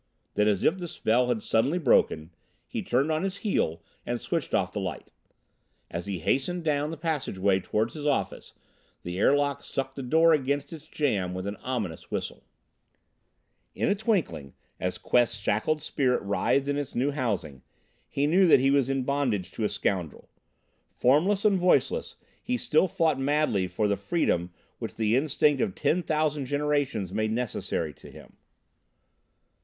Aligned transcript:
Then, 0.33 0.47
as 0.47 0.63
if 0.63 0.79
the 0.79 0.87
spell 0.87 1.27
had 1.27 1.43
suddenly 1.43 1.77
broken, 1.77 2.31
he 2.65 2.81
turned 2.81 3.11
on 3.11 3.21
his 3.21 3.37
heel 3.45 3.83
and 4.03 4.19
switched 4.19 4.51
off 4.51 4.71
the 4.73 4.79
light. 4.79 5.11
As 5.91 6.07
he 6.07 6.17
hastened 6.17 6.63
down 6.63 6.89
the 6.89 6.97
passageway 6.97 7.59
toward 7.59 7.91
his 7.91 8.07
office, 8.07 8.53
the 9.03 9.19
airlock 9.19 9.63
sucked 9.63 9.95
the 9.95 10.01
door 10.01 10.33
against 10.33 10.73
its 10.73 10.87
jamb 10.87 11.35
with 11.35 11.45
an 11.45 11.55
ominous 11.57 12.09
whistle. 12.09 12.41
In 13.75 13.89
a 13.89 13.93
twinkling, 13.93 14.55
as 14.79 14.97
Quest's 14.97 15.37
shackled 15.37 15.83
spirit 15.83 16.23
writhed 16.23 16.67
in 16.67 16.79
its 16.79 16.95
new 16.95 17.11
housing, 17.11 17.61
he 18.09 18.25
knew 18.25 18.47
that 18.47 18.59
he 18.59 18.71
was 18.71 18.89
in 18.89 19.03
bondage 19.03 19.51
to 19.51 19.63
a 19.65 19.69
scoundrel. 19.69 20.29
Formless 20.95 21.45
and 21.45 21.59
voiceless, 21.59 22.15
he 22.41 22.57
still 22.57 22.87
fought 22.87 23.19
madly 23.19 23.67
for 23.67 23.87
the 23.87 23.97
freedom 23.97 24.51
which 24.79 24.95
the 24.95 25.15
instinct 25.15 25.61
of 25.61 25.75
ten 25.75 26.01
thousand 26.01 26.47
generations 26.47 27.13
made 27.13 27.31
necessary 27.31 27.93
to 27.93 28.09
him. 28.09 28.35